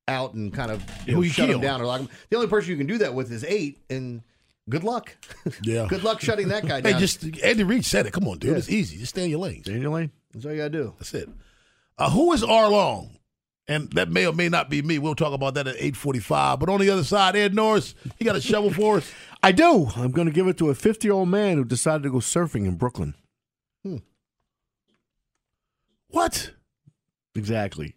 out 0.08 0.34
and 0.34 0.54
kind 0.54 0.72
of 0.72 0.84
you 1.08 1.14
know, 1.16 1.22
you 1.22 1.30
shut 1.30 1.48
kill. 1.50 1.60
them 1.60 1.68
down 1.68 1.82
or 1.82 1.86
lock 1.86 2.00
them. 2.02 2.10
The 2.30 2.36
only 2.38 2.48
person 2.48 2.72
you 2.72 2.78
can 2.78 2.88
do 2.88 2.98
that 3.00 3.14
with 3.14 3.32
is 3.32 3.44
eight, 3.44 3.80
and 3.90 4.22
good 4.70 4.84
luck. 4.84 5.16
Yeah. 5.64 5.86
good 5.90 6.04
luck 6.04 6.22
shutting 6.22 6.48
that 6.50 6.66
guy 6.68 6.76
Hey, 6.82 6.92
down. 6.92 7.00
just 7.00 7.24
Andy 7.44 7.64
Reid 7.64 7.86
said 7.86 8.06
it. 8.06 8.14
Come 8.14 8.28
on, 8.28 8.38
dude. 8.40 8.52
Yeah. 8.52 8.58
It's 8.58 8.70
easy. 8.70 8.98
Just 8.98 9.12
stay 9.12 9.24
in 9.26 9.30
your 9.32 9.40
lane. 9.40 9.64
Stay 9.64 9.74
in 9.74 9.82
your 9.82 9.92
lane. 9.92 10.12
That's 10.34 10.46
all 10.46 10.52
you 10.52 10.58
gotta 10.58 10.70
do. 10.70 10.94
That's 11.00 11.14
it. 11.14 11.30
Uh, 11.98 12.10
who 12.10 12.34
is 12.34 12.44
Arlong? 12.44 13.12
And 13.68 13.92
that 13.94 14.10
may 14.12 14.28
or 14.28 14.34
may 14.34 14.48
not 14.48 14.70
be 14.70 14.84
me. 14.84 15.00
We'll 15.00 15.16
talk 15.16 15.34
about 15.34 15.56
that 15.56 15.66
at 15.68 15.76
845. 15.76 16.60
But 16.60 16.70
on 16.70 16.80
the 16.80 16.90
other 16.92 17.04
side, 17.04 17.36
Ed 17.36 17.56
Norris, 17.56 17.96
you 18.20 18.26
got 18.26 18.36
a 18.36 18.42
shovel 18.42 18.70
for 18.72 18.98
us? 18.98 19.12
I 19.44 19.52
do. 19.54 19.88
I'm 19.96 20.12
going 20.12 20.28
to 20.28 20.34
give 20.34 20.46
it 20.48 20.58
to 20.60 20.70
a 20.70 20.76
50 20.76 21.08
year 21.08 21.14
old 21.14 21.30
man 21.30 21.58
who 21.58 21.64
decided 21.66 22.04
to 22.04 22.12
go 22.12 22.18
surfing 22.18 22.68
in 22.68 22.76
Brooklyn. 22.76 23.16
Hmm. 23.82 23.98
What? 26.10 26.52
Exactly. 27.34 27.96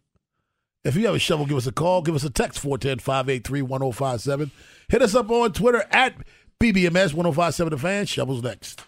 If 0.85 0.97
you 0.97 1.07
have 1.07 1.15
a 1.15 1.19
shovel, 1.19 1.47
give 1.47 1.57
us 1.57 1.67
a 1.67 1.73
call. 1.73 2.03
Give 2.03 2.15
us 2.15 2.25
a 2.25 2.31
text 2.31 2.61
410 2.61 3.01
583 3.01 3.63
1057. 3.63 4.51
Hit 4.89 5.03
us 5.03 5.15
up 5.15 5.31
on 5.31 5.53
Twitter 5.53 5.85
at 5.91 6.15
BBMS 6.61 7.15
1057 7.15 7.71
The 7.71 7.79
Fan. 7.79 8.07
Shovels 8.07 8.43
next. 8.43 8.88